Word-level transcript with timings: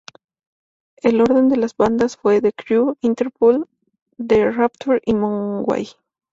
El 1.03 1.21
orden 1.21 1.47
de 1.47 1.57
las 1.57 1.77
bandas 1.77 2.17
fue 2.17 2.41
The 2.41 2.53
Cure, 2.53 2.95
Interpol, 3.01 3.69
The 4.17 4.49
Rapture 4.49 4.99
y 5.05 5.13
Mogwai. 5.13 5.89